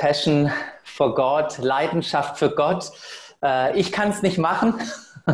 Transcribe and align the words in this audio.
Passion 0.00 0.50
for 0.82 1.14
God, 1.14 1.58
Leidenschaft 1.58 2.38
für 2.38 2.50
Gott. 2.50 2.90
Äh, 3.44 3.78
ich 3.78 3.92
kann 3.92 4.08
es 4.08 4.22
nicht 4.22 4.38
machen, 4.38 4.80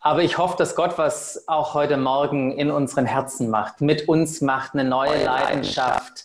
aber 0.00 0.22
ich 0.24 0.38
hoffe, 0.38 0.56
dass 0.58 0.74
Gott 0.74 0.98
was 0.98 1.46
auch 1.46 1.72
heute 1.72 1.96
Morgen 1.96 2.50
in 2.50 2.72
unseren 2.72 3.06
Herzen 3.06 3.48
macht, 3.48 3.80
mit 3.80 4.08
uns 4.08 4.40
macht, 4.40 4.74
eine 4.74 4.82
neue 4.82 5.24
Leidenschaft 5.24 6.24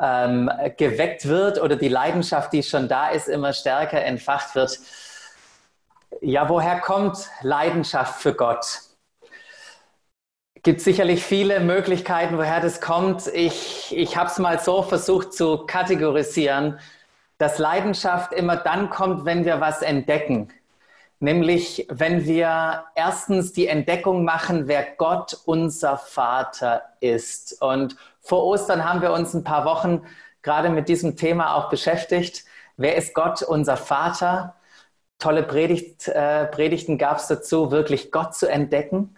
ähm, 0.00 0.50
geweckt 0.78 1.28
wird 1.28 1.60
oder 1.60 1.76
die 1.76 1.88
Leidenschaft, 1.88 2.54
die 2.54 2.62
schon 2.62 2.88
da 2.88 3.10
ist, 3.10 3.28
immer 3.28 3.52
stärker 3.52 4.02
entfacht 4.02 4.54
wird. 4.54 4.78
Ja, 6.22 6.48
woher 6.48 6.80
kommt 6.80 7.28
Leidenschaft 7.42 8.22
für 8.22 8.32
Gott? 8.32 8.87
Gibt 10.62 10.80
sicherlich 10.80 11.22
viele 11.22 11.60
Möglichkeiten, 11.60 12.36
woher 12.38 12.60
das 12.60 12.80
kommt. 12.80 13.26
Ich, 13.28 13.96
ich 13.96 14.16
habe 14.16 14.28
es 14.28 14.38
mal 14.38 14.58
so 14.60 14.82
versucht 14.82 15.32
zu 15.32 15.58
kategorisieren, 15.66 16.78
dass 17.38 17.58
Leidenschaft 17.58 18.32
immer 18.32 18.56
dann 18.56 18.90
kommt, 18.90 19.24
wenn 19.24 19.44
wir 19.44 19.60
was 19.60 19.82
entdecken. 19.82 20.48
Nämlich, 21.20 21.86
wenn 21.90 22.24
wir 22.24 22.84
erstens 22.94 23.52
die 23.52 23.66
Entdeckung 23.66 24.24
machen, 24.24 24.68
wer 24.68 24.84
Gott 24.96 25.36
unser 25.46 25.98
Vater 25.98 26.82
ist. 27.00 27.60
Und 27.60 27.96
vor 28.20 28.44
Ostern 28.44 28.84
haben 28.88 29.02
wir 29.02 29.12
uns 29.12 29.34
ein 29.34 29.44
paar 29.44 29.64
Wochen 29.64 30.02
gerade 30.42 30.70
mit 30.70 30.88
diesem 30.88 31.16
Thema 31.16 31.54
auch 31.56 31.70
beschäftigt. 31.70 32.44
Wer 32.76 32.96
ist 32.96 33.14
Gott 33.14 33.42
unser 33.42 33.76
Vater? 33.76 34.54
Tolle 35.18 35.42
Predigt, 35.42 36.06
äh, 36.06 36.46
Predigten 36.46 36.96
gab 36.98 37.18
es 37.18 37.26
dazu, 37.26 37.72
wirklich 37.72 38.12
Gott 38.12 38.36
zu 38.36 38.46
entdecken. 38.46 39.17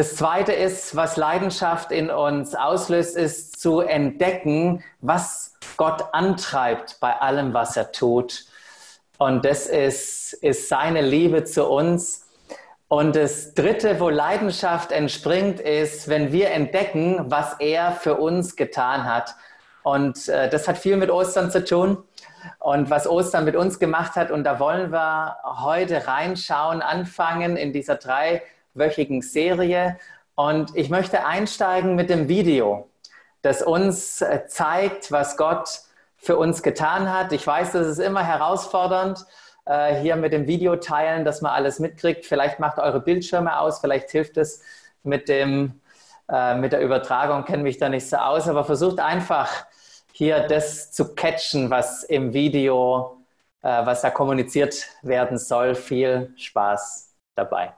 Das 0.00 0.16
Zweite 0.16 0.54
ist, 0.54 0.96
was 0.96 1.18
Leidenschaft 1.18 1.92
in 1.92 2.08
uns 2.08 2.54
auslöst, 2.54 3.18
ist 3.18 3.60
zu 3.60 3.80
entdecken, 3.80 4.82
was 5.02 5.58
Gott 5.76 6.14
antreibt 6.14 7.00
bei 7.00 7.20
allem, 7.20 7.52
was 7.52 7.76
er 7.76 7.92
tut. 7.92 8.46
Und 9.18 9.44
das 9.44 9.66
ist, 9.66 10.32
ist 10.32 10.70
seine 10.70 11.02
Liebe 11.02 11.44
zu 11.44 11.66
uns. 11.66 12.26
Und 12.88 13.14
das 13.14 13.52
Dritte, 13.52 14.00
wo 14.00 14.08
Leidenschaft 14.08 14.90
entspringt, 14.90 15.60
ist, 15.60 16.08
wenn 16.08 16.32
wir 16.32 16.50
entdecken, 16.52 17.26
was 17.30 17.56
er 17.58 17.92
für 17.92 18.14
uns 18.14 18.56
getan 18.56 19.04
hat. 19.04 19.34
Und 19.82 20.28
äh, 20.30 20.48
das 20.48 20.66
hat 20.66 20.78
viel 20.78 20.96
mit 20.96 21.10
Ostern 21.10 21.50
zu 21.50 21.62
tun 21.62 22.02
und 22.58 22.88
was 22.88 23.06
Ostern 23.06 23.44
mit 23.44 23.54
uns 23.54 23.78
gemacht 23.78 24.16
hat. 24.16 24.30
Und 24.30 24.44
da 24.44 24.58
wollen 24.60 24.92
wir 24.92 25.36
heute 25.44 26.06
reinschauen, 26.06 26.80
anfangen 26.80 27.58
in 27.58 27.74
dieser 27.74 27.96
drei 27.96 28.40
wöchigen 28.74 29.22
Serie. 29.22 29.98
Und 30.34 30.74
ich 30.74 30.88
möchte 30.88 31.26
einsteigen 31.26 31.96
mit 31.96 32.08
dem 32.08 32.28
Video, 32.28 32.88
das 33.42 33.62
uns 33.62 34.22
äh, 34.22 34.46
zeigt, 34.46 35.12
was 35.12 35.36
Gott 35.36 35.80
für 36.16 36.36
uns 36.36 36.62
getan 36.62 37.12
hat. 37.12 37.32
Ich 37.32 37.46
weiß, 37.46 37.72
das 37.72 37.86
ist 37.86 37.98
immer 37.98 38.24
herausfordernd, 38.24 39.26
äh, 39.66 40.00
hier 40.00 40.16
mit 40.16 40.32
dem 40.32 40.46
Video 40.46 40.76
teilen, 40.76 41.24
dass 41.24 41.42
man 41.42 41.52
alles 41.52 41.78
mitkriegt. 41.78 42.26
Vielleicht 42.26 42.58
macht 42.58 42.78
eure 42.78 43.00
Bildschirme 43.00 43.58
aus, 43.58 43.80
vielleicht 43.80 44.10
hilft 44.10 44.36
es 44.36 44.62
mit, 45.02 45.28
dem, 45.28 45.80
äh, 46.30 46.54
mit 46.54 46.72
der 46.72 46.80
Übertragung, 46.80 47.44
kenne 47.44 47.62
mich 47.62 47.78
da 47.78 47.88
nicht 47.88 48.08
so 48.08 48.16
aus, 48.16 48.48
aber 48.48 48.64
versucht 48.64 49.00
einfach 49.00 49.50
hier 50.12 50.40
das 50.40 50.92
zu 50.92 51.14
catchen, 51.14 51.70
was 51.70 52.02
im 52.04 52.34
Video, 52.34 53.16
was 53.62 54.02
da 54.02 54.10
kommuniziert 54.10 54.88
werden 55.02 55.38
soll. 55.38 55.74
Viel 55.74 56.34
Spaß 56.36 57.14
dabei. 57.34 57.72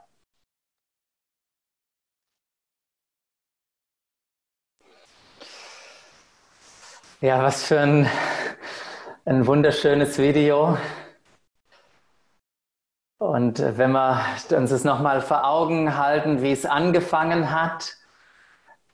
Ja, 7.22 7.40
was 7.40 7.62
für 7.62 7.78
ein, 7.78 8.10
ein 9.24 9.46
wunderschönes 9.46 10.18
Video. 10.18 10.76
Und 13.18 13.60
wenn 13.60 13.92
wir 13.92 14.24
uns 14.50 14.70
das 14.70 14.82
nochmal 14.82 15.20
vor 15.20 15.44
Augen 15.44 15.96
halten, 15.96 16.42
wie 16.42 16.50
es 16.50 16.66
angefangen 16.66 17.52
hat, 17.52 17.92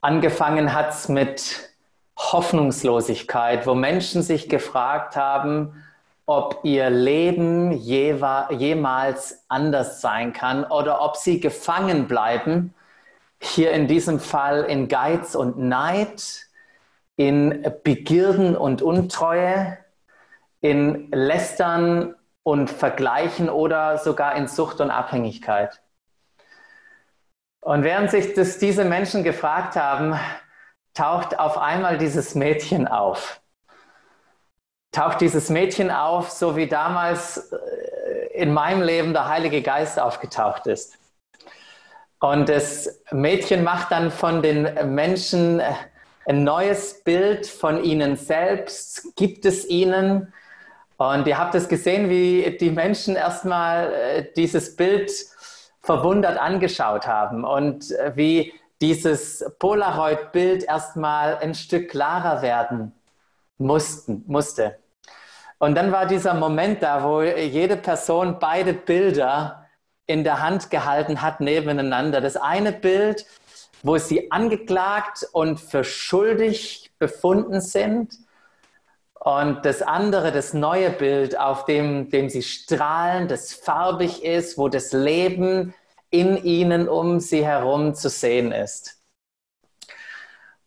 angefangen 0.01 0.75
hat 0.75 0.91
es 0.91 1.09
mit 1.09 1.71
Hoffnungslosigkeit, 2.19 3.65
wo 3.65 3.73
Menschen 3.73 4.21
sich 4.21 4.47
gefragt 4.47 5.15
haben, 5.15 5.83
ob 6.27 6.59
ihr 6.61 6.91
Leben 6.91 7.71
jemals 7.71 9.43
anders 9.47 10.01
sein 10.01 10.33
kann 10.33 10.65
oder 10.65 11.01
ob 11.01 11.17
sie 11.17 11.39
gefangen 11.39 12.07
bleiben, 12.07 12.75
hier 13.39 13.71
in 13.71 13.87
diesem 13.87 14.19
Fall 14.19 14.65
in 14.65 14.87
Geiz 14.87 15.33
und 15.33 15.57
Neid, 15.57 16.48
in 17.19 17.65
Begierden 17.83 18.55
und 18.55 18.81
Untreue, 18.81 19.77
in 20.61 21.11
Lästern 21.11 22.15
und 22.43 22.69
Vergleichen 22.69 23.49
oder 23.49 23.97
sogar 23.97 24.35
in 24.35 24.47
Sucht 24.47 24.79
und 24.79 24.89
Abhängigkeit. 24.89 25.81
Und 27.59 27.83
während 27.83 28.09
sich 28.09 28.35
das 28.35 28.57
diese 28.57 28.85
Menschen 28.85 29.25
gefragt 29.25 29.75
haben, 29.75 30.17
taucht 30.93 31.37
auf 31.37 31.57
einmal 31.57 31.97
dieses 31.97 32.35
Mädchen 32.35 32.87
auf. 32.87 33.41
Taucht 34.93 35.19
dieses 35.19 35.49
Mädchen 35.49 35.91
auf, 35.91 36.29
so 36.29 36.55
wie 36.55 36.67
damals 36.67 37.51
äh, 37.51 38.27
in 38.31 38.53
meinem 38.53 38.81
Leben 38.81 39.11
der 39.11 39.27
Heilige 39.27 39.61
Geist 39.61 39.99
aufgetaucht 39.99 40.67
ist. 40.67 40.97
Und 42.21 42.47
das 42.47 43.01
Mädchen 43.11 43.65
macht 43.65 43.91
dann 43.91 44.09
von 44.09 44.41
den 44.41 44.93
Menschen 44.95 45.61
ein 46.29 46.43
neues 46.43 47.03
Bild 47.03 47.47
von 47.47 47.83
ihnen 47.83 48.15
selbst 48.15 49.15
gibt 49.15 49.45
es 49.45 49.67
ihnen. 49.67 50.31
Und 50.97 51.25
ihr 51.25 51.39
habt 51.39 51.55
es 51.55 51.67
gesehen, 51.67 52.07
wie 52.09 52.55
die 52.59 52.69
Menschen 52.69 53.15
erstmal 53.15 53.91
äh, 53.91 54.25
dieses 54.35 54.75
Bild 54.75 55.11
verwundert 55.81 56.37
angeschaut 56.37 57.07
haben 57.07 57.43
und 57.43 57.91
äh, 57.91 58.11
wie 58.15 58.53
dieses 58.79 59.43
Polaroid-Bild 59.57 60.65
erstmal 60.65 61.37
ein 61.37 61.55
Stück 61.55 61.89
klarer 61.89 62.43
werden 62.43 62.93
mussten, 63.57 64.23
musste. 64.27 64.77
Und 65.57 65.73
dann 65.73 65.91
war 65.91 66.05
dieser 66.05 66.35
Moment 66.35 66.83
da, 66.83 67.03
wo 67.03 67.23
jede 67.23 67.75
Person 67.75 68.37
beide 68.39 68.73
Bilder 68.73 69.65
in 70.05 70.23
der 70.23 70.41
Hand 70.41 70.69
gehalten 70.69 71.23
hat 71.23 71.41
nebeneinander. 71.41 72.21
Das 72.21 72.37
eine 72.37 72.71
Bild 72.71 73.25
wo 73.83 73.97
sie 73.97 74.31
angeklagt 74.31 75.27
und 75.31 75.59
für 75.59 75.83
schuldig 75.83 76.91
befunden 76.99 77.61
sind. 77.61 78.17
Und 79.13 79.65
das 79.65 79.81
andere, 79.81 80.31
das 80.31 80.53
neue 80.53 80.89
Bild, 80.91 81.37
auf 81.37 81.65
dem, 81.65 82.09
dem 82.09 82.29
sie 82.29 82.41
strahlen, 82.41 83.27
das 83.27 83.53
farbig 83.53 84.23
ist, 84.23 84.57
wo 84.57 84.69
das 84.69 84.93
Leben 84.93 85.73
in 86.09 86.37
ihnen 86.43 86.87
um 86.87 87.19
sie 87.19 87.45
herum 87.45 87.93
zu 87.93 88.09
sehen 88.09 88.51
ist. 88.51 88.97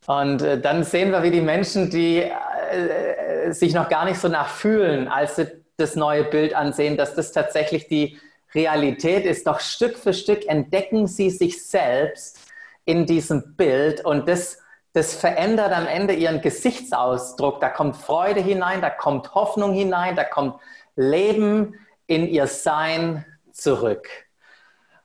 Und 0.07 0.43
äh, 0.43 0.61
dann 0.61 0.85
sehen 0.85 1.11
wir, 1.13 1.23
wie 1.23 1.31
die 1.31 1.41
Menschen, 1.41 1.91
die 1.91 2.19
äh, 2.19 3.53
sich 3.53 3.73
noch 3.75 3.89
gar 3.89 4.05
nicht 4.05 4.21
so 4.21 4.29
nachfühlen, 4.29 5.09
als 5.09 5.37
sie 5.37 5.47
das 5.77 5.97
neue 5.97 6.25
Bild 6.25 6.55
ansehen, 6.55 6.97
dass 6.97 7.15
das 7.15 7.33
tatsächlich 7.33 7.89
die 7.89 8.19
Realität 8.55 9.25
ist. 9.25 9.47
Doch 9.47 9.61
Stück 9.61 9.97
für 9.97 10.13
Stück 10.13 10.47
entdecken 10.47 11.07
sie 11.07 11.31
sich 11.31 11.67
selbst 11.67 12.39
in 12.85 13.07
diesem 13.07 13.57
Bild 13.57 14.05
und 14.05 14.29
das, 14.29 14.59
das 14.93 15.15
verändert 15.15 15.73
am 15.73 15.87
Ende 15.87 16.15
ihren 16.15 16.41
Gesichtsausdruck. 16.41 17.61
Da 17.61 17.69
kommt 17.69 17.97
Freude 17.97 18.41
hinein, 18.41 18.81
da 18.81 18.91
kommt 18.91 19.35
Hoffnung 19.35 19.73
hinein, 19.73 20.17
da 20.17 20.25
kommt 20.25 20.61
Leben 20.97 21.75
in 22.07 22.27
ihr 22.27 22.47
Sein 22.47 23.25
zurück. 23.53 24.09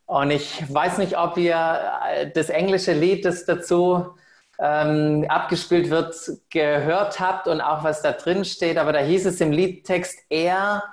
Und 0.05 0.31
ich 0.31 0.73
weiß 0.73 0.99
nicht, 0.99 1.17
ob 1.17 1.37
ihr 1.37 2.01
äh, 2.09 2.31
das 2.31 2.49
englische 2.49 2.93
Lied, 2.93 3.25
das 3.25 3.45
dazu 3.45 4.16
ähm, 4.59 5.25
abgespielt 5.27 5.89
wird, 5.89 6.16
gehört 6.49 7.19
habt 7.19 7.47
und 7.47 7.61
auch 7.61 7.83
was 7.83 8.01
da 8.01 8.13
drin 8.13 8.45
steht, 8.45 8.77
aber 8.77 8.93
da 8.93 8.99
hieß 8.99 9.25
es 9.25 9.41
im 9.41 9.51
Liedtext, 9.51 10.19
er 10.29 10.84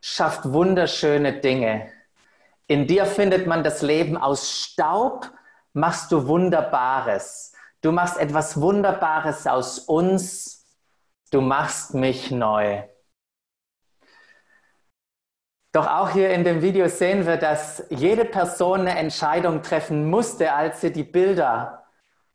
schafft 0.00 0.52
wunderschöne 0.52 1.32
Dinge. 1.32 1.90
In 2.66 2.86
dir 2.86 3.06
findet 3.06 3.46
man 3.46 3.64
das 3.64 3.82
Leben 3.82 4.16
aus 4.16 4.50
Staub 4.50 5.30
machst 5.72 6.12
du 6.12 6.26
Wunderbares. 6.26 7.52
Du 7.80 7.92
machst 7.92 8.18
etwas 8.18 8.60
Wunderbares 8.60 9.46
aus 9.46 9.78
uns. 9.78 10.66
Du 11.30 11.40
machst 11.40 11.94
mich 11.94 12.30
neu. 12.30 12.82
Doch 15.72 15.86
auch 15.86 16.10
hier 16.10 16.30
in 16.30 16.44
dem 16.44 16.60
Video 16.60 16.86
sehen 16.88 17.26
wir, 17.26 17.38
dass 17.38 17.84
jede 17.88 18.26
Person 18.26 18.80
eine 18.80 18.98
Entscheidung 18.98 19.62
treffen 19.62 20.10
musste, 20.10 20.52
als 20.52 20.82
sie 20.82 20.92
die 20.92 21.02
Bilder 21.02 21.86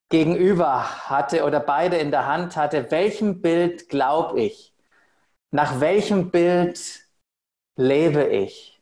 gegenüber 0.09 1.09
hatte 1.09 1.43
oder 1.43 1.59
beide 1.59 1.97
in 1.97 2.09
der 2.09 2.25
Hand 2.25 2.57
hatte. 2.57 2.89
Welchem 2.89 3.41
Bild 3.41 3.89
glaube 3.89 4.41
ich? 4.41 4.73
Nach 5.51 5.79
welchem 5.79 6.31
Bild 6.31 6.79
lebe 7.75 8.23
ich? 8.25 8.81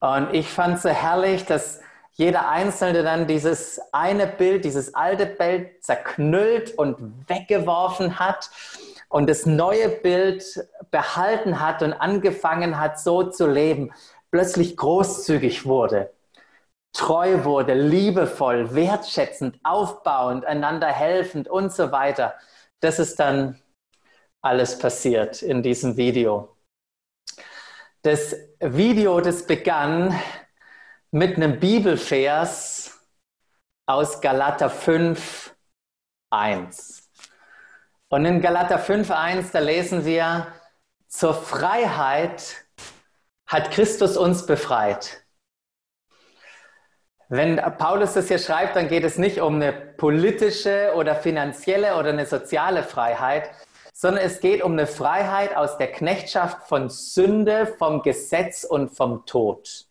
Und 0.00 0.32
ich 0.32 0.48
fand 0.48 0.76
es 0.76 0.82
so 0.82 0.88
herrlich, 0.88 1.44
dass 1.44 1.80
jeder 2.14 2.48
Einzelne 2.48 3.02
dann 3.02 3.26
dieses 3.26 3.80
eine 3.92 4.26
Bild, 4.26 4.64
dieses 4.64 4.94
alte 4.94 5.26
Bild 5.26 5.82
zerknüllt 5.84 6.76
und 6.78 7.28
weggeworfen 7.28 8.18
hat 8.18 8.50
und 9.08 9.28
das 9.28 9.46
neue 9.46 9.88
Bild 9.88 10.68
behalten 10.90 11.60
hat 11.60 11.82
und 11.82 11.92
angefangen 11.92 12.78
hat, 12.78 13.00
so 13.00 13.24
zu 13.24 13.48
leben, 13.48 13.92
plötzlich 14.30 14.76
großzügig 14.76 15.66
wurde, 15.66 16.12
treu 16.92 17.44
wurde, 17.44 17.74
liebevoll, 17.74 18.74
wertschätzend, 18.74 19.58
aufbauend, 19.64 20.44
einander 20.44 20.88
helfend 20.88 21.48
und 21.48 21.72
so 21.72 21.90
weiter. 21.90 22.34
Das 22.80 22.98
ist 23.00 23.18
dann 23.18 23.60
alles 24.40 24.78
passiert 24.78 25.42
in 25.42 25.62
diesem 25.62 25.96
Video. 25.96 26.56
Das 28.02 28.36
Video, 28.60 29.20
das 29.20 29.46
begann 29.46 30.14
mit 31.14 31.36
einem 31.36 31.60
Bibelvers 31.60 32.98
aus 33.86 34.20
Galater 34.20 34.68
5, 34.68 35.54
1. 36.30 37.08
Und 38.08 38.24
in 38.24 38.40
Galater 38.40 38.80
5.1, 38.80 39.52
da 39.52 39.60
lesen 39.60 40.04
wir, 40.04 40.48
zur 41.06 41.34
Freiheit 41.34 42.66
hat 43.46 43.70
Christus 43.70 44.16
uns 44.16 44.44
befreit. 44.44 45.24
Wenn 47.28 47.58
Paulus 47.78 48.14
das 48.14 48.26
hier 48.26 48.40
schreibt, 48.40 48.74
dann 48.74 48.88
geht 48.88 49.04
es 49.04 49.16
nicht 49.16 49.40
um 49.40 49.54
eine 49.54 49.72
politische 49.72 50.94
oder 50.96 51.14
finanzielle 51.14 51.96
oder 51.96 52.08
eine 52.08 52.26
soziale 52.26 52.82
Freiheit, 52.82 53.52
sondern 53.92 54.24
es 54.24 54.40
geht 54.40 54.64
um 54.64 54.72
eine 54.72 54.88
Freiheit 54.88 55.56
aus 55.56 55.78
der 55.78 55.92
Knechtschaft 55.92 56.66
von 56.66 56.88
Sünde, 56.88 57.72
vom 57.78 58.02
Gesetz 58.02 58.64
und 58.64 58.88
vom 58.88 59.24
Tod. 59.26 59.86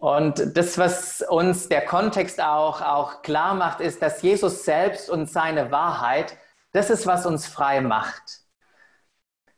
Und 0.00 0.56
das, 0.56 0.78
was 0.78 1.20
uns 1.20 1.68
der 1.68 1.84
Kontext 1.84 2.40
auch, 2.40 2.80
auch 2.80 3.20
klar 3.20 3.52
macht, 3.52 3.80
ist, 3.80 4.00
dass 4.00 4.22
Jesus 4.22 4.64
selbst 4.64 5.10
und 5.10 5.28
seine 5.28 5.70
Wahrheit, 5.70 6.38
das 6.72 6.88
ist, 6.88 7.06
was 7.06 7.26
uns 7.26 7.46
frei 7.46 7.82
macht. 7.82 8.40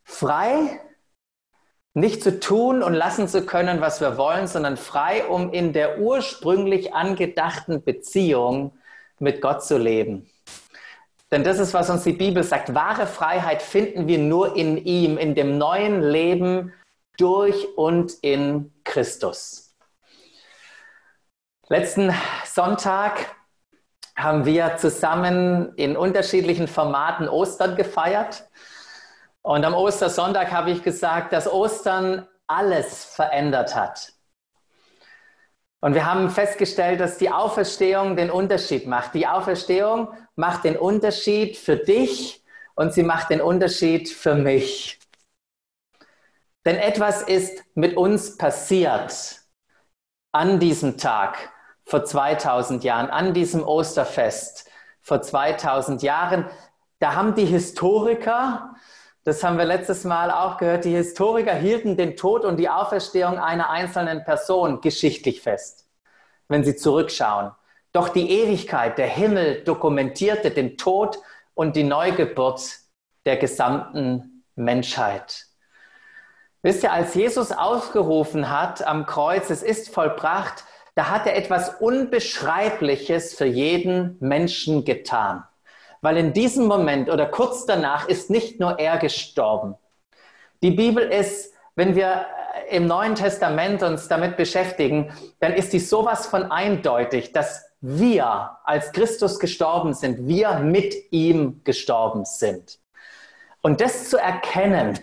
Frei, 0.03 0.81
nicht 1.94 2.25
zu 2.25 2.41
tun 2.41 2.83
und 2.83 2.93
lassen 2.93 3.29
zu 3.29 3.47
können, 3.47 3.81
was 3.81 4.00
wir 4.00 4.17
wollen, 4.17 4.49
sondern 4.49 4.77
frei, 4.77 5.25
um 5.27 5.53
in 5.53 5.73
der 5.73 6.00
ursprünglich 6.00 6.93
angedachten 6.93 7.85
Beziehung 7.85 8.77
mit 9.21 9.43
Gott 9.43 9.62
zu 9.62 9.79
leben. 9.79 10.29
Denn 11.31 11.45
das 11.45 11.61
ist, 11.61 11.73
was 11.73 11.88
uns 11.88 12.03
die 12.03 12.15
Bibel 12.15 12.43
sagt. 12.43 12.75
Wahre 12.75 13.06
Freiheit 13.06 13.62
finden 13.62 14.09
wir 14.09 14.19
nur 14.19 14.56
in 14.56 14.77
ihm, 14.77 15.19
in 15.19 15.37
dem 15.37 15.56
neuen 15.56 16.03
Leben 16.03 16.73
durch 17.17 17.77
und 17.77 18.15
in 18.23 18.73
Christus. 18.83 19.72
Letzten 21.73 22.15
Sonntag 22.45 23.35
haben 24.15 24.45
wir 24.45 24.77
zusammen 24.77 25.73
in 25.77 25.97
unterschiedlichen 25.97 26.69
Formaten 26.69 27.31
Ostern 27.31 27.77
gefeiert. 27.77 28.47
Und 29.41 29.65
am 29.65 29.73
Ostersonntag 29.73 30.53
habe 30.53 30.71
ich 30.71 30.83
gesagt, 30.83 31.33
dass 31.33 31.51
Ostern 31.51 32.29
alles 32.47 33.07
verändert 33.07 33.75
hat. 33.75 34.13
Und 35.81 35.95
wir 35.95 36.05
haben 36.05 36.29
festgestellt, 36.29 37.01
dass 37.01 37.17
die 37.17 37.31
Auferstehung 37.31 38.17
den 38.17 38.31
Unterschied 38.31 38.87
macht. 38.87 39.15
Die 39.15 39.27
Auferstehung 39.27 40.09
macht 40.37 40.65
den 40.65 40.77
Unterschied 40.77 41.57
für 41.57 41.77
dich 41.77 42.45
und 42.75 42.93
sie 42.93 43.03
macht 43.03 43.31
den 43.31 43.41
Unterschied 43.41 44.11
für 44.11 44.35
mich. 44.35 45.01
Denn 46.67 46.77
etwas 46.77 47.23
ist 47.23 47.65
mit 47.75 47.97
uns 47.97 48.37
passiert 48.37 49.41
an 50.33 50.61
diesem 50.61 50.99
Tag 50.99 51.49
vor 51.84 52.05
2000 52.05 52.84
Jahren, 52.84 53.11
an 53.11 53.34
diesem 53.34 53.67
Osterfest 53.67 54.70
vor 55.00 55.20
2000 55.20 56.02
Jahren. 56.02 56.46
Da 56.99 57.14
haben 57.14 57.34
die 57.34 57.44
Historiker, 57.44 58.75
das 59.25 59.43
haben 59.43 59.58
wir 59.58 59.64
letztes 59.64 60.05
Mal 60.05 60.31
auch 60.31 60.56
gehört, 60.56 60.84
die 60.84 60.94
Historiker 60.94 61.55
hielten 61.55 61.96
den 61.96 62.17
Tod 62.17 62.44
und 62.44 62.56
die 62.56 62.69
Auferstehung 62.69 63.38
einer 63.38 63.70
einzelnen 63.70 64.25
Person 64.25 64.81
geschichtlich 64.81 65.43
fest, 65.43 65.88
wenn 66.49 66.64
sie 66.64 66.76
zurückschauen. 66.76 67.52
Doch 67.93 68.08
die 68.08 68.31
Ewigkeit, 68.31 68.96
der 68.99 69.08
Himmel 69.08 69.64
dokumentierte 69.64 70.50
den 70.50 70.78
Tod 70.78 71.19
und 71.55 71.76
die 71.76 71.85
Neugeburt 71.85 72.62
der 73.26 73.37
gesamten 73.37 74.44
Menschheit. 74.55 75.46
Wisst 76.62 76.85
ihr, 76.85 76.93
als 76.93 77.14
Jesus 77.14 77.50
aufgerufen 77.50 78.49
hat 78.49 78.87
am 78.87 79.05
Kreuz, 79.05 79.50
es 79.50 79.62
ist 79.62 79.93
vollbracht, 79.93 80.64
da 80.94 81.11
hat 81.11 81.27
er 81.27 81.37
etwas 81.37 81.81
Unbeschreibliches 81.81 83.35
für 83.35 83.47
jeden 83.47 84.17
Menschen 84.21 84.85
getan. 84.85 85.44
Weil 86.00 86.17
in 86.17 86.33
diesem 86.33 86.67
Moment 86.67 87.09
oder 87.09 87.27
kurz 87.27 87.65
danach 87.65 88.09
ist 88.09 88.29
nicht 88.29 88.61
nur 88.61 88.79
er 88.79 88.99
gestorben. 88.99 89.77
Die 90.62 90.73
Bibel 90.73 91.05
ist, 91.05 91.55
wenn 91.75 91.97
wir 91.97 92.27
im 92.71 92.87
Neuen 92.87 93.15
Testament 93.15 93.83
uns 93.83 94.09
damit 94.09 94.37
beschäftigen, 94.37 95.12
dann 95.41 95.53
ist 95.53 95.73
die 95.73 95.79
sowas 95.79 96.27
von 96.27 96.50
eindeutig, 96.50 97.33
dass 97.33 97.65
wir, 97.81 98.59
als 98.65 98.93
Christus 98.93 99.38
gestorben 99.38 99.95
sind, 99.95 100.29
wir 100.29 100.59
mit 100.61 100.95
ihm 101.11 101.62
gestorben 101.65 102.25
sind. 102.25 102.79
Und 103.61 103.81
das 103.81 104.09
zu 104.09 104.19
erkennen, 104.19 104.99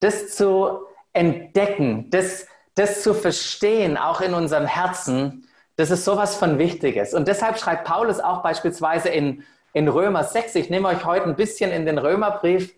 das 0.00 0.34
zu 0.34 0.80
entdecken, 1.12 2.08
das 2.10 2.46
das 2.80 3.02
zu 3.02 3.12
verstehen, 3.12 3.98
auch 3.98 4.20
in 4.22 4.32
unserem 4.32 4.66
Herzen, 4.66 5.46
das 5.76 5.90
ist 5.90 6.04
sowas 6.04 6.36
von 6.36 6.58
Wichtiges. 6.58 7.14
Und 7.14 7.28
deshalb 7.28 7.58
schreibt 7.58 7.84
Paulus 7.84 8.20
auch 8.20 8.42
beispielsweise 8.42 9.10
in, 9.10 9.44
in 9.74 9.86
Römer 9.86 10.24
6, 10.24 10.54
ich 10.54 10.70
nehme 10.70 10.88
euch 10.88 11.04
heute 11.04 11.26
ein 11.26 11.36
bisschen 11.36 11.70
in 11.70 11.84
den 11.84 11.98
Römerbrief 11.98 12.74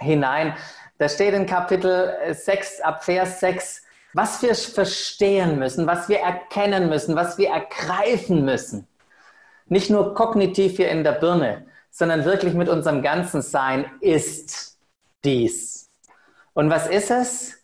hinein, 0.00 0.56
da 0.96 1.08
steht 1.08 1.34
in 1.34 1.46
Kapitel 1.46 2.16
6 2.32 2.80
ab 2.80 3.04
Vers 3.04 3.40
6, 3.40 3.82
was 4.14 4.42
wir 4.42 4.54
verstehen 4.54 5.58
müssen, 5.58 5.86
was 5.86 6.08
wir 6.08 6.20
erkennen 6.20 6.88
müssen, 6.88 7.14
was 7.14 7.38
wir 7.38 7.50
ergreifen 7.50 8.44
müssen. 8.44 8.88
Nicht 9.66 9.90
nur 9.90 10.14
kognitiv 10.14 10.76
hier 10.76 10.88
in 10.88 11.04
der 11.04 11.12
Birne, 11.12 11.66
sondern 11.90 12.24
wirklich 12.24 12.54
mit 12.54 12.68
unserem 12.68 13.02
ganzen 13.02 13.42
Sein 13.42 13.84
ist 14.00 14.78
dies. 15.22 15.90
Und 16.54 16.70
was 16.70 16.88
ist 16.88 17.10
es? 17.10 17.57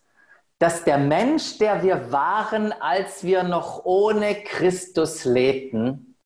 Dass 0.65 0.83
der 0.83 0.97
Mensch, 0.97 1.59
der 1.59 1.83
wir 1.83 2.11
waren, 2.11 2.73
als 2.73 3.23
wir 3.23 3.43
noch 3.43 3.85
ohne 3.85 4.35
Christus 4.35 5.27
lebten, 5.27 6.17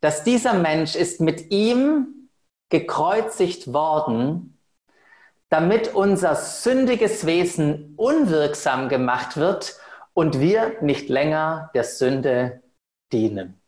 dass 0.00 0.22
dieser 0.22 0.54
Mensch 0.54 0.94
ist 0.94 1.20
mit 1.20 1.50
ihm 1.50 2.30
gekreuzigt 2.68 3.72
worden, 3.72 4.56
damit 5.48 5.96
unser 5.96 6.36
sündiges 6.36 7.26
Wesen 7.26 7.94
unwirksam 7.96 8.88
gemacht 8.88 9.36
wird 9.36 9.74
und 10.14 10.38
wir 10.38 10.80
nicht 10.80 11.08
länger 11.08 11.72
der 11.74 11.82
Sünde 11.82 12.62
dienen. 13.12 13.60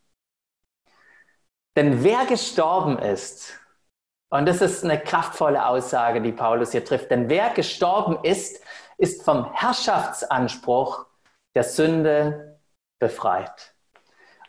Denn 1.77 2.05
wer 2.05 2.25
gestorben 2.27 3.01
ist, 3.01 3.59
und 4.31 4.47
das 4.47 4.61
ist 4.61 4.85
eine 4.85 5.01
kraftvolle 5.01 5.67
Aussage, 5.67 6.23
die 6.23 6.31
Paulus 6.31 6.71
hier 6.71 6.85
trifft, 6.85 7.11
denn 7.11 7.29
wer 7.29 7.51
gestorben 7.51 8.19
ist, 8.23 8.63
ist 8.99 9.23
vom 9.23 9.53
Herrschaftsanspruch 9.53 11.07
der 11.55 11.65
Sünde 11.65 12.59
befreit. 12.99 13.75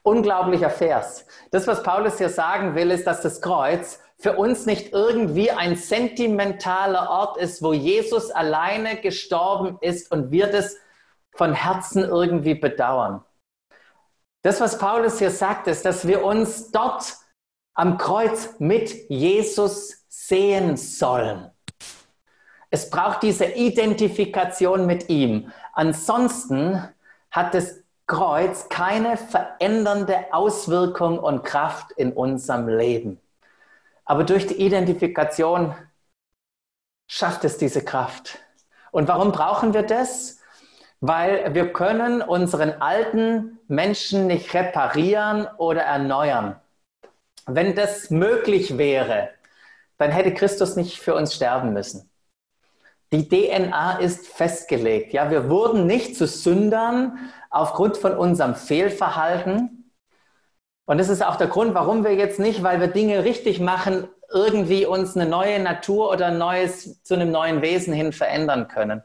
Unglaublicher 0.03 0.69
Vers. 0.69 1.25
Das, 1.51 1.67
was 1.67 1.83
Paulus 1.83 2.17
hier 2.17 2.29
sagen 2.29 2.75
will, 2.75 2.91
ist, 2.91 3.07
dass 3.07 3.21
das 3.21 3.41
Kreuz 3.41 3.99
für 4.17 4.33
uns 4.33 4.65
nicht 4.65 4.93
irgendwie 4.93 5.51
ein 5.51 5.75
sentimentaler 5.75 7.09
Ort 7.09 7.37
ist, 7.37 7.61
wo 7.61 7.73
Jesus 7.73 8.31
alleine 8.31 8.97
gestorben 9.01 9.77
ist 9.81 10.11
und 10.11 10.31
wir 10.31 10.47
das 10.47 10.77
von 11.31 11.53
Herzen 11.53 12.03
irgendwie 12.03 12.55
bedauern. 12.55 13.23
Das, 14.41 14.61
was 14.61 14.77
Paulus 14.77 15.19
hier 15.19 15.31
sagt, 15.31 15.67
ist, 15.67 15.85
dass 15.85 16.07
wir 16.07 16.23
uns 16.23 16.71
dort 16.71 17.17
am 17.73 17.97
Kreuz 17.97 18.59
mit 18.59 19.09
Jesus 19.09 20.05
sehen 20.07 20.77
sollen. 20.77 21.51
Es 22.75 22.89
braucht 22.89 23.23
diese 23.23 23.45
Identifikation 23.45 24.85
mit 24.85 25.07
ihm. 25.07 25.49
Ansonsten 25.71 26.83
hat 27.31 27.53
das 27.53 27.81
Kreuz 28.05 28.67
keine 28.67 29.15
verändernde 29.15 30.33
Auswirkung 30.33 31.17
und 31.17 31.45
Kraft 31.45 31.93
in 31.93 32.11
unserem 32.11 32.67
Leben. 32.67 33.21
Aber 34.03 34.25
durch 34.25 34.45
die 34.47 34.55
Identifikation 34.55 35.73
schafft 37.07 37.45
es 37.45 37.57
diese 37.57 37.81
Kraft. 37.81 38.39
Und 38.91 39.07
warum 39.07 39.31
brauchen 39.31 39.73
wir 39.73 39.83
das? 39.83 40.39
Weil 40.99 41.53
wir 41.53 41.71
können 41.71 42.21
unseren 42.21 42.81
alten 42.81 43.57
Menschen 43.69 44.27
nicht 44.27 44.53
reparieren 44.53 45.47
oder 45.59 45.83
erneuern. 45.83 46.59
Wenn 47.45 47.73
das 47.73 48.09
möglich 48.09 48.77
wäre, 48.77 49.29
dann 49.97 50.11
hätte 50.11 50.33
Christus 50.33 50.75
nicht 50.75 50.99
für 50.99 51.15
uns 51.15 51.33
sterben 51.33 51.71
müssen. 51.71 52.09
Die 53.11 53.29
DNA 53.29 53.99
ist 53.99 54.27
festgelegt. 54.27 55.13
Ja, 55.13 55.29
wir 55.29 55.49
wurden 55.49 55.85
nicht 55.85 56.15
zu 56.17 56.27
Sündern 56.27 57.17
aufgrund 57.49 57.97
von 57.97 58.17
unserem 58.17 58.55
Fehlverhalten. 58.55 59.91
Und 60.85 60.97
das 60.97 61.09
ist 61.09 61.23
auch 61.23 61.35
der 61.35 61.47
Grund, 61.47 61.73
warum 61.73 62.03
wir 62.03 62.15
jetzt 62.15 62.39
nicht, 62.39 62.63
weil 62.63 62.79
wir 62.79 62.87
Dinge 62.87 63.23
richtig 63.23 63.59
machen, 63.59 64.07
irgendwie 64.31 64.85
uns 64.85 65.15
eine 65.15 65.29
neue 65.29 65.59
Natur 65.59 66.11
oder 66.11 66.27
ein 66.27 66.37
neues, 66.37 67.01
zu 67.03 67.13
einem 67.13 67.31
neuen 67.31 67.61
Wesen 67.61 67.93
hin 67.93 68.11
verändern 68.11 68.67
können, 68.67 69.03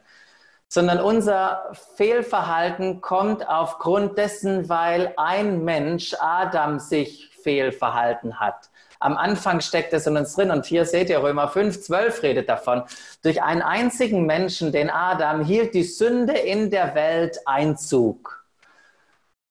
sondern 0.67 0.99
unser 0.99 1.71
Fehlverhalten 1.95 3.01
kommt 3.01 3.47
aufgrund 3.47 4.17
dessen, 4.17 4.67
weil 4.67 5.13
ein 5.17 5.63
Mensch, 5.63 6.15
Adam, 6.19 6.79
sich 6.79 7.29
fehlverhalten 7.43 8.39
hat. 8.39 8.70
Am 9.01 9.17
Anfang 9.17 9.61
steckt 9.61 9.93
es 9.93 10.05
in 10.05 10.15
uns 10.15 10.35
drin 10.35 10.51
und 10.51 10.67
hier 10.67 10.85
seht 10.85 11.09
ihr 11.09 11.23
Römer 11.23 11.47
5, 11.47 11.81
12 11.81 12.21
redet 12.21 12.47
davon. 12.47 12.83
Durch 13.23 13.41
einen 13.41 13.63
einzigen 13.63 14.27
Menschen, 14.27 14.71
den 14.71 14.91
Adam, 14.91 15.43
hielt 15.43 15.73
die 15.73 15.83
Sünde 15.83 16.33
in 16.33 16.69
der 16.69 16.93
Welt 16.93 17.39
Einzug. 17.47 18.45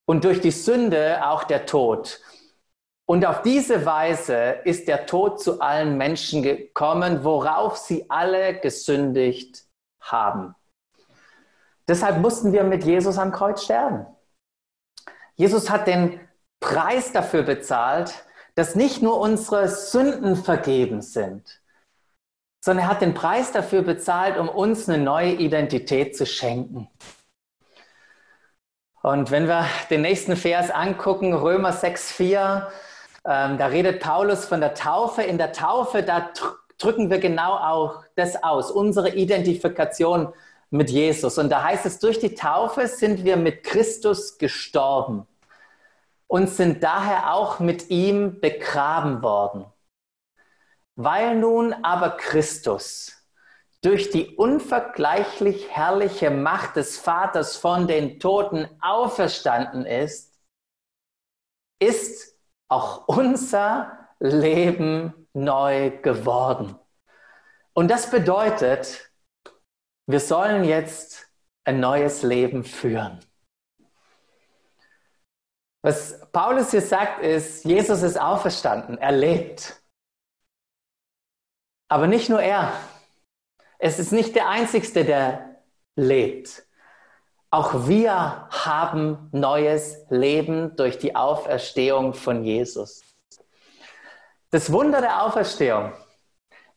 Und 0.06 0.22
durch 0.22 0.40
die 0.40 0.52
Sünde 0.52 1.26
auch 1.26 1.42
der 1.42 1.66
Tod. 1.66 2.20
Und 3.06 3.26
auf 3.26 3.42
diese 3.42 3.84
Weise 3.84 4.60
ist 4.64 4.86
der 4.86 5.06
Tod 5.06 5.42
zu 5.42 5.60
allen 5.60 5.98
Menschen 5.98 6.44
gekommen, 6.44 7.24
worauf 7.24 7.76
sie 7.76 8.08
alle 8.08 8.54
gesündigt 8.60 9.64
haben. 10.00 10.54
Deshalb 11.88 12.18
mussten 12.18 12.52
wir 12.52 12.62
mit 12.62 12.84
Jesus 12.84 13.18
am 13.18 13.32
Kreuz 13.32 13.64
sterben. 13.64 14.06
Jesus 15.34 15.70
hat 15.70 15.88
den 15.88 16.20
Preis 16.60 17.10
dafür 17.10 17.42
bezahlt, 17.42 18.14
dass 18.60 18.74
nicht 18.74 19.00
nur 19.00 19.18
unsere 19.18 19.68
Sünden 19.68 20.36
vergeben 20.36 21.00
sind, 21.00 21.62
sondern 22.62 22.84
er 22.84 22.90
hat 22.90 23.00
den 23.00 23.14
Preis 23.14 23.52
dafür 23.52 23.80
bezahlt, 23.80 24.36
um 24.36 24.50
uns 24.50 24.86
eine 24.86 25.02
neue 25.02 25.32
Identität 25.32 26.14
zu 26.14 26.26
schenken. 26.26 26.86
Und 29.02 29.30
wenn 29.30 29.48
wir 29.48 29.64
den 29.88 30.02
nächsten 30.02 30.36
Vers 30.36 30.70
angucken, 30.70 31.32
Römer 31.32 31.72
6,4, 31.72 32.66
ähm, 33.24 33.56
da 33.56 33.66
redet 33.68 34.02
Paulus 34.02 34.44
von 34.44 34.60
der 34.60 34.74
Taufe. 34.74 35.22
In 35.22 35.38
der 35.38 35.54
Taufe, 35.54 36.02
da 36.02 36.28
drücken 36.76 37.08
wir 37.08 37.18
genau 37.18 37.54
auch 37.54 38.04
das 38.14 38.42
aus, 38.42 38.70
unsere 38.70 39.14
Identifikation 39.14 40.34
mit 40.68 40.90
Jesus. 40.90 41.38
Und 41.38 41.48
da 41.48 41.64
heißt 41.64 41.86
es, 41.86 41.98
durch 41.98 42.18
die 42.18 42.34
Taufe 42.34 42.88
sind 42.88 43.24
wir 43.24 43.38
mit 43.38 43.64
Christus 43.64 44.36
gestorben 44.36 45.26
und 46.30 46.48
sind 46.48 46.84
daher 46.84 47.34
auch 47.34 47.58
mit 47.58 47.90
ihm 47.90 48.40
begraben 48.40 49.20
worden. 49.20 49.66
Weil 50.94 51.34
nun 51.34 51.72
aber 51.72 52.10
Christus 52.10 53.16
durch 53.82 54.10
die 54.10 54.36
unvergleichlich 54.36 55.70
herrliche 55.70 56.30
Macht 56.30 56.76
des 56.76 56.98
Vaters 56.98 57.56
von 57.56 57.88
den 57.88 58.20
Toten 58.20 58.68
auferstanden 58.80 59.86
ist, 59.86 60.38
ist 61.80 62.38
auch 62.68 63.08
unser 63.08 64.08
Leben 64.20 65.26
neu 65.32 65.90
geworden. 66.02 66.76
Und 67.72 67.90
das 67.90 68.08
bedeutet, 68.08 69.10
wir 70.06 70.20
sollen 70.20 70.62
jetzt 70.62 71.26
ein 71.64 71.80
neues 71.80 72.22
Leben 72.22 72.62
führen. 72.62 73.18
Was 75.82 76.20
Paulus 76.32 76.72
hier 76.72 76.82
sagt, 76.82 77.22
ist, 77.22 77.64
Jesus 77.64 78.02
ist 78.02 78.20
auferstanden, 78.20 78.98
er 78.98 79.12
lebt. 79.12 79.80
Aber 81.88 82.06
nicht 82.06 82.28
nur 82.28 82.40
er. 82.40 82.72
Es 83.78 83.98
ist 83.98 84.12
nicht 84.12 84.34
der 84.36 84.48
Einzige, 84.48 85.04
der 85.04 85.62
lebt. 85.96 86.66
Auch 87.50 87.88
wir 87.88 88.48
haben 88.50 89.28
neues 89.32 90.06
Leben 90.10 90.76
durch 90.76 90.98
die 90.98 91.16
Auferstehung 91.16 92.14
von 92.14 92.44
Jesus. 92.44 93.02
Das 94.50 94.70
Wunder 94.70 95.00
der 95.00 95.22
Auferstehung 95.22 95.92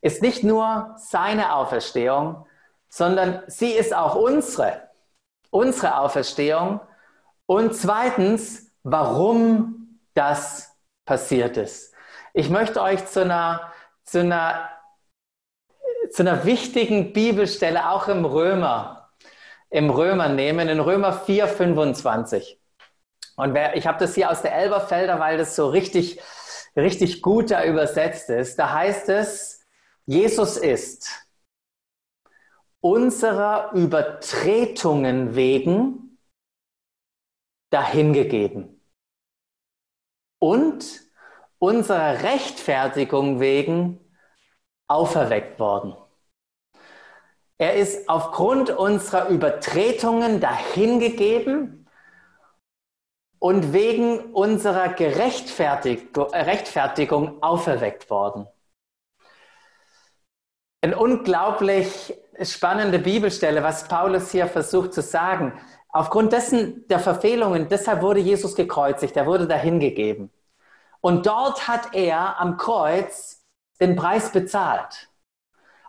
ist 0.01 0.21
nicht 0.21 0.43
nur 0.43 0.95
seine 0.97 1.55
Auferstehung, 1.55 2.45
sondern 2.89 3.43
sie 3.47 3.71
ist 3.71 3.93
auch 3.93 4.15
unsere, 4.15 4.89
unsere 5.49 5.97
Auferstehung. 5.97 6.79
Und 7.45 7.75
zweitens, 7.75 8.72
warum 8.83 9.99
das 10.13 10.77
passiert 11.05 11.57
ist. 11.57 11.93
Ich 12.33 12.49
möchte 12.49 12.81
euch 12.81 13.05
zu 13.05 13.21
einer, 13.21 13.73
zu 14.03 14.19
einer, 14.19 14.69
zu 16.11 16.23
einer 16.23 16.45
wichtigen 16.45 17.13
Bibelstelle 17.13 17.89
auch 17.89 18.07
im 18.07 18.25
Römer, 18.25 19.09
im 19.69 19.89
Römer 19.89 20.29
nehmen, 20.29 20.69
in 20.69 20.79
Römer 20.79 21.13
4, 21.13 21.47
25. 21.47 22.59
Und 23.35 23.53
wer, 23.53 23.75
ich 23.75 23.87
habe 23.87 23.99
das 23.99 24.13
hier 24.13 24.29
aus 24.29 24.41
der 24.41 24.55
Elberfelder, 24.55 25.19
weil 25.19 25.37
das 25.37 25.55
so 25.55 25.69
richtig, 25.69 26.19
richtig 26.75 27.21
gut 27.21 27.51
da 27.51 27.63
übersetzt 27.63 28.29
ist. 28.29 28.59
Da 28.59 28.71
heißt 28.71 29.09
es, 29.09 29.65
Jesus 30.05 30.57
ist 30.57 31.09
unserer 32.81 33.71
Übertretungen 33.73 35.35
wegen 35.35 36.19
dahingegeben 37.69 38.72
und 40.43 40.85
unserer 41.57 42.21
Rechtfertigung 42.21 43.39
wegen 43.39 44.01
auferweckt 44.89 45.57
worden. 45.57 45.95
Er 47.57 47.75
ist 47.75 48.09
aufgrund 48.09 48.69
unserer 48.69 49.29
Übertretungen 49.29 50.41
dahingegeben 50.41 51.87
und 53.39 53.71
wegen 53.71 54.33
unserer 54.33 54.89
Gerechtfertigung 54.89 57.41
auferweckt 57.41 58.09
worden. 58.09 58.45
Eine 60.81 60.97
unglaublich 60.97 62.13
spannende 62.41 62.99
Bibelstelle, 62.99 63.63
was 63.63 63.87
Paulus 63.87 64.31
hier 64.31 64.47
versucht 64.47 64.93
zu 64.93 65.01
sagen. 65.01 65.57
Aufgrund 65.93 66.33
dessen 66.33 66.87
der 66.87 66.99
Verfehlungen, 66.99 67.69
deshalb 67.69 68.01
wurde 68.01 68.19
Jesus 68.19 68.55
gekreuzigt, 68.55 69.15
er 69.15 69.27
wurde 69.27 69.47
dahingegeben. 69.47 70.31
Und 71.01 71.27
dort 71.27 71.67
hat 71.67 71.93
er 71.93 72.39
am 72.39 72.57
Kreuz 72.57 73.45
den 73.79 73.95
Preis 73.95 74.31
bezahlt. 74.31 75.09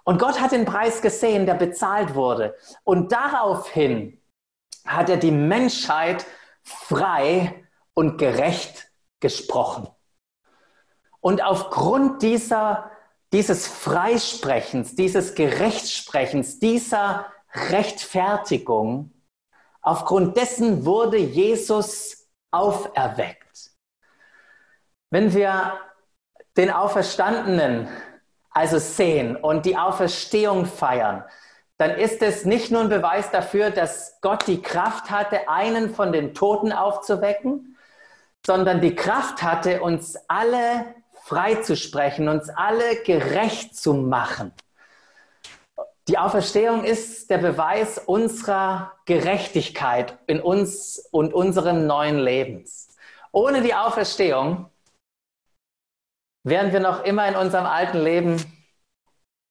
Und 0.05 0.21
Gott 0.21 0.43
hat 0.43 0.53
den 0.53 0.67
Preis 0.67 1.01
gesehen, 1.01 1.47
der 1.47 1.55
bezahlt 1.55 2.15
wurde. 2.15 2.55
Und 2.85 3.13
daraufhin 3.13 4.21
hat 4.87 5.09
er 5.09 5.17
die 5.17 5.31
Menschheit 5.31 6.27
frei 6.63 7.65
und 7.95 8.19
gerecht 8.19 8.91
gesprochen. 9.21 9.89
Und 11.21 11.43
aufgrund 11.43 12.21
dieser, 12.21 12.91
dieses 13.33 13.67
Freisprechens, 13.67 14.97
dieses 14.97 15.35
Gerechtsprechens, 15.35 16.59
dieser 16.59 17.33
Rechtfertigung 17.55 19.14
Aufgrund 19.85 20.39
dessen 20.39 20.87
wurde 20.87 21.19
Jesus 21.19 22.27
auferweckt. 22.51 23.71
Wenn 25.11 25.35
wir 25.35 25.79
den 26.57 26.71
Auferstandenen 26.71 27.87
also 28.49 28.79
sehen 28.79 29.37
und 29.37 29.67
die 29.67 29.77
Auferstehung 29.77 30.65
feiern, 30.65 31.23
dann 31.77 31.91
ist 31.91 32.23
es 32.23 32.47
nicht 32.47 32.71
nur 32.71 32.81
ein 32.81 32.89
Beweis 32.89 33.31
dafür, 33.31 33.71
dass 33.71 34.19
Gott 34.23 34.47
die 34.47 34.63
Kraft 34.63 35.11
hatte, 35.11 35.51
einen 35.51 35.95
von 35.95 36.13
den 36.13 36.33
Toten 36.33 36.73
aufzuwecken, 36.73 37.77
sondern 38.47 38.81
die 38.81 38.95
Kraft 38.95 39.43
hatte, 39.43 39.83
uns 39.83 40.17
alle 40.29 40.95
freizusprechen, 41.25 42.29
uns 42.29 42.49
alle 42.49 43.03
gerecht 43.05 43.77
zu 43.77 43.93
machen. 43.93 44.53
Die 46.07 46.19
Auferstehung 46.19 46.85
ist 46.85 47.31
der 47.31 47.39
Beweis 47.39 47.99
unserer 47.99 48.93
Gerechtigkeit 49.07 50.19
in 50.27 50.39
uns 50.39 50.99
und 51.11 51.33
unserem 51.33 51.87
neuen 51.87 52.19
Lebens. 52.19 52.95
Ohne 53.33 53.63
die 53.63 53.75
Auferstehung 53.75 54.69
wären 56.43 56.73
wir 56.75 56.81
noch 56.81 57.05
immer 57.05 57.27
in 57.27 57.37
unserem 57.37 57.65
alten 57.65 57.99
Leben 57.99 58.37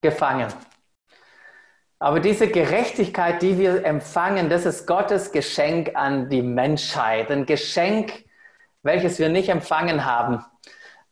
gefangen. 0.02 0.54
Aber 1.98 2.20
diese 2.20 2.48
Gerechtigkeit, 2.48 3.42
die 3.42 3.58
wir 3.58 3.84
empfangen, 3.84 4.50
das 4.50 4.66
ist 4.66 4.86
Gottes 4.86 5.32
Geschenk 5.32 5.96
an 5.96 6.30
die 6.30 6.44
Menschheit. 6.44 7.32
Ein 7.32 7.48
Geschenk, 7.48 8.26
welches 8.84 9.18
wir 9.18 9.30
nicht 9.30 9.50
empfangen 9.50 10.06
haben. 10.06 10.46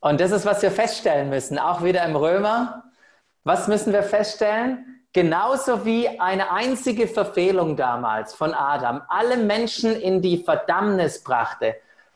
Und 0.01 0.21
das 0.21 0.31
ist, 0.31 0.45
was 0.45 0.61
wir 0.61 0.69
feststellen 0.69 1.29
müssen. 1.29 1.57
Auch 1.57 1.83
wieder 1.83 2.05
im 2.05 2.15
Römer. 2.15 2.83
Was 3.43 3.67
müssen 3.67 3.91
wir 3.91 4.03
feststellen? 4.03 5.00
Genauso 5.13 5.85
wie 5.85 6.07
eine 6.07 6.51
einzige 6.51 7.07
Verfehlung 7.07 7.75
damals 7.75 8.33
von 8.33 8.53
Adam 8.53 9.01
alle 9.09 9.37
Menschen 9.37 9.93
in 9.93 10.21
die 10.21 10.37
Verdammnis 10.37 11.23
brachte, 11.23 11.75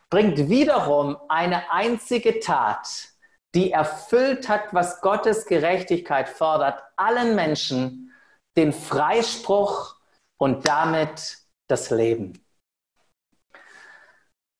bringt 0.09 0.49
wiederum 0.49 1.17
eine 1.27 1.71
einzige 1.71 2.39
Tat, 2.39 3.09
die 3.53 3.71
erfüllt 3.71 4.47
hat, 4.47 4.73
was 4.73 5.01
Gottes 5.01 5.45
Gerechtigkeit 5.45 6.29
fordert, 6.29 6.81
allen 6.95 7.35
Menschen 7.35 8.13
den 8.55 8.71
Freispruch 8.71 9.95
und 10.37 10.65
damit 10.67 11.39
das 11.67 11.89
Leben. 11.89 12.45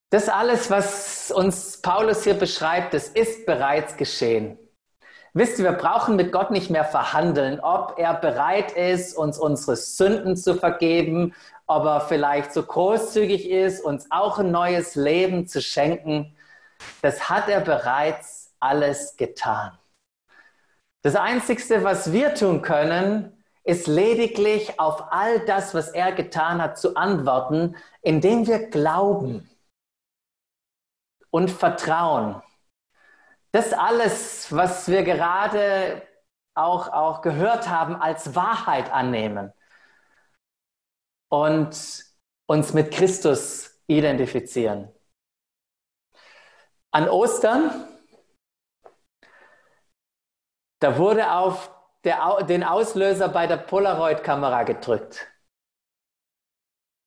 Das 0.09 0.27
alles, 0.27 0.69
was 0.69 1.31
uns 1.31 1.81
Paulus 1.81 2.23
hier 2.23 2.35
beschreibt, 2.35 2.93
das 2.93 3.07
ist 3.07 3.45
bereits 3.45 3.95
geschehen. 3.95 4.57
Wisst 5.37 5.59
ihr, 5.59 5.65
wir 5.65 5.73
brauchen 5.73 6.15
mit 6.15 6.31
Gott 6.31 6.49
nicht 6.51 6.69
mehr 6.69 6.85
verhandeln, 6.85 7.59
ob 7.59 7.95
er 7.97 8.13
bereit 8.13 8.71
ist, 8.71 9.17
uns 9.17 9.37
unsere 9.37 9.75
Sünden 9.75 10.37
zu 10.37 10.55
vergeben, 10.55 11.35
ob 11.67 11.83
er 11.83 11.99
vielleicht 11.99 12.53
so 12.53 12.63
großzügig 12.63 13.49
ist, 13.49 13.83
uns 13.83 14.07
auch 14.11 14.39
ein 14.39 14.51
neues 14.51 14.95
Leben 14.95 15.45
zu 15.45 15.61
schenken. 15.61 16.33
Das 17.01 17.29
hat 17.29 17.49
er 17.49 17.59
bereits 17.59 18.53
alles 18.61 19.17
getan. 19.17 19.77
Das 21.01 21.17
Einzige, 21.17 21.83
was 21.83 22.13
wir 22.13 22.33
tun 22.33 22.61
können, 22.61 23.43
ist 23.65 23.87
lediglich 23.87 24.79
auf 24.79 25.11
all 25.11 25.41
das, 25.41 25.73
was 25.73 25.89
er 25.89 26.13
getan 26.13 26.61
hat, 26.61 26.79
zu 26.79 26.95
antworten, 26.95 27.75
indem 28.01 28.47
wir 28.47 28.69
glauben 28.69 29.49
und 31.29 31.51
vertrauen. 31.51 32.41
Das 33.55 33.71
alles, 33.71 34.51
was 34.51 34.89
wir 34.89 35.03
gerade 35.03 36.05
auch, 36.55 36.89
auch 36.89 37.21
gehört 37.21 37.69
haben, 37.69 37.95
als 37.95 38.35
Wahrheit 38.35 38.91
annehmen 38.91 39.53
und 41.29 42.03
uns 42.47 42.73
mit 42.73 42.91
Christus 42.91 43.81
identifizieren. 43.87 44.93
An 46.91 47.07
Ostern, 47.07 47.87
da 50.81 50.97
wurde 50.97 51.31
auf 51.31 51.71
der, 52.03 52.43
den 52.43 52.65
Auslöser 52.65 53.29
bei 53.29 53.47
der 53.47 53.55
Polaroid-Kamera 53.55 54.63
gedrückt. 54.63 55.27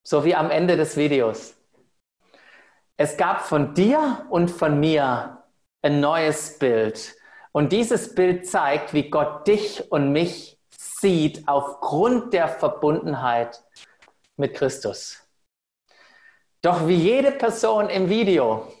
So 0.03 0.25
wie 0.25 0.33
am 0.33 0.49
Ende 0.49 0.77
des 0.77 0.97
Videos. 0.97 1.55
Es 2.97 3.17
gab 3.17 3.41
von 3.41 3.75
dir 3.75 4.25
und 4.31 4.49
von 4.49 4.79
mir 4.79 5.38
ein 5.81 5.99
neues 5.99 6.57
Bild. 6.59 7.15
Und 7.51 7.71
dieses 7.71 8.13
Bild 8.15 8.47
zeigt, 8.47 8.93
wie 8.93 9.09
Gott 9.09 9.47
dich 9.47 9.91
und 9.91 10.11
mich 10.11 10.59
sieht 10.69 11.47
aufgrund 11.47 12.33
der 12.33 12.47
Verbundenheit 12.47 13.63
mit 14.37 14.55
Christus. 14.55 15.25
Doch 16.61 16.87
wie 16.87 16.95
jede 16.95 17.31
Person 17.31 17.89
im 17.89 18.09
Video 18.09 18.71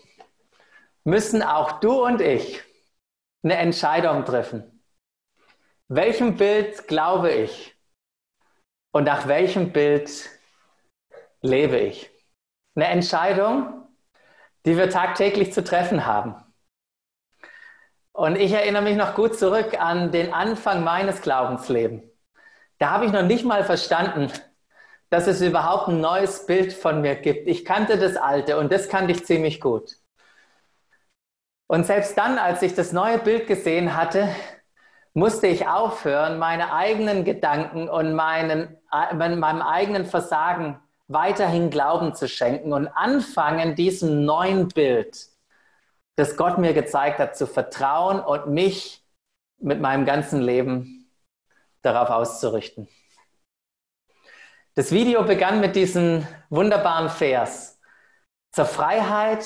müssen 1.03 1.41
auch 1.41 1.79
du 1.79 2.05
und 2.05 2.21
ich 2.21 2.61
eine 3.43 3.55
Entscheidung 3.55 4.25
treffen. 4.25 4.83
Welchem 5.87 6.35
Bild 6.35 6.87
glaube 6.87 7.31
ich? 7.31 7.75
Und 8.91 9.05
nach 9.05 9.27
welchem 9.27 9.71
Bild 9.71 10.29
lebe 11.41 11.79
ich? 11.79 12.11
Eine 12.75 12.87
Entscheidung, 12.87 13.87
die 14.65 14.77
wir 14.77 14.89
tagtäglich 14.89 15.53
zu 15.53 15.63
treffen 15.63 16.05
haben. 16.05 16.35
Und 18.19 18.35
ich 18.35 18.51
erinnere 18.51 18.81
mich 18.81 18.97
noch 18.97 19.15
gut 19.15 19.39
zurück 19.39 19.79
an 19.79 20.11
den 20.11 20.33
Anfang 20.33 20.83
meines 20.83 21.21
Glaubenslebens. 21.21 22.03
Da 22.77 22.89
habe 22.89 23.05
ich 23.05 23.13
noch 23.13 23.21
nicht 23.21 23.45
mal 23.45 23.63
verstanden, 23.63 24.29
dass 25.09 25.25
es 25.25 25.39
überhaupt 25.39 25.87
ein 25.87 26.01
neues 26.01 26.45
Bild 26.45 26.73
von 26.73 26.99
mir 26.99 27.15
gibt. 27.15 27.47
Ich 27.47 27.63
kannte 27.63 27.97
das 27.97 28.17
alte 28.17 28.57
und 28.57 28.73
das 28.73 28.89
kannte 28.89 29.13
ich 29.13 29.25
ziemlich 29.25 29.61
gut. 29.61 29.95
Und 31.67 31.85
selbst 31.85 32.17
dann, 32.17 32.37
als 32.37 32.61
ich 32.61 32.75
das 32.75 32.91
neue 32.91 33.19
Bild 33.19 33.47
gesehen 33.47 33.95
hatte, 33.95 34.27
musste 35.13 35.47
ich 35.47 35.69
aufhören, 35.69 36.39
meine 36.39 36.73
eigenen 36.73 37.23
Gedanken 37.23 37.87
und 37.87 38.15
meinen, 38.15 38.75
meinem 39.13 39.61
eigenen 39.61 40.05
Versagen 40.05 40.77
weiterhin 41.07 41.69
Glauben 41.69 42.13
zu 42.13 42.27
schenken 42.27 42.73
und 42.73 42.89
anfangen, 42.89 43.75
diesem 43.75 44.25
neuen 44.25 44.67
Bild, 44.67 45.29
das 46.19 46.35
Gott 46.35 46.57
mir 46.57 46.73
gezeigt 46.73 47.17
hat, 47.17 47.37
zu 47.37 47.47
vertrauen 47.47 48.19
und 48.19 48.47
mich 48.47 49.05
mit 49.57 49.79
meinem 49.79 50.05
ganzen 50.05 50.41
Leben 50.41 51.09
darauf 51.81 52.09
auszurichten. 52.09 52.89
Das 54.75 54.91
Video 54.91 55.23
begann 55.23 55.61
mit 55.61 55.77
diesem 55.77 56.27
wunderbaren 56.49 57.09
Vers. 57.09 57.79
Zur 58.51 58.65
Freiheit 58.65 59.45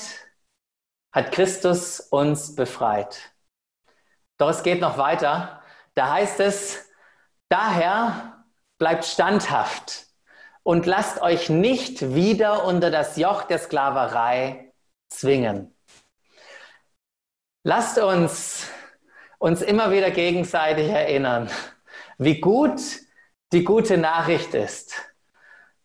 hat 1.11 1.31
Christus 1.31 1.99
uns 1.99 2.55
befreit. 2.55 3.21
Doch 4.39 4.49
es 4.49 4.63
geht 4.63 4.81
noch 4.81 4.97
weiter. 4.97 5.61
Da 5.93 6.11
heißt 6.11 6.39
es, 6.39 6.89
daher 7.49 8.45
bleibt 8.79 9.05
standhaft 9.05 10.07
und 10.63 10.87
lasst 10.87 11.21
euch 11.21 11.49
nicht 11.49 12.15
wieder 12.15 12.65
unter 12.65 12.89
das 12.89 13.15
Joch 13.17 13.43
der 13.43 13.59
Sklaverei 13.59 14.73
zwingen. 15.09 15.72
Lasst 17.65 17.97
uns 17.97 18.67
uns 19.39 19.61
immer 19.61 19.91
wieder 19.91 20.11
gegenseitig 20.11 20.89
erinnern, 20.89 21.49
wie 22.17 22.39
gut 22.41 22.81
die 23.51 23.63
gute 23.63 23.97
Nachricht 23.97 24.53
ist. 24.53 24.93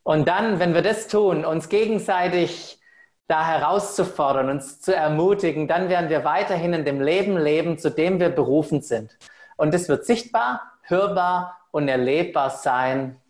Und 0.02 0.26
dann, 0.26 0.58
wenn 0.58 0.74
wir 0.74 0.82
das 0.82 1.06
tun, 1.06 1.44
uns 1.44 1.68
gegenseitig 1.68 2.80
da 3.28 3.46
herauszufordern, 3.46 4.48
uns 4.48 4.80
zu 4.80 4.94
ermutigen, 4.94 5.68
dann 5.68 5.88
werden 5.88 6.08
wir 6.10 6.24
weiterhin 6.24 6.72
in 6.72 6.84
dem 6.84 7.00
Leben 7.00 7.36
leben, 7.36 7.78
zu 7.78 7.90
dem 7.90 8.18
wir 8.18 8.30
berufen 8.30 8.80
sind. 8.80 9.16
Und 9.56 9.72
es 9.72 9.88
wird 9.88 10.04
sichtbar, 10.04 10.78
hörbar 10.82 11.58
und 11.70 11.86
erlebbar 11.86 12.50
sein, 12.50 13.20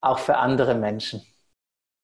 auch 0.00 0.18
für 0.18 0.36
andere 0.36 0.74
Menschen. 0.74 1.22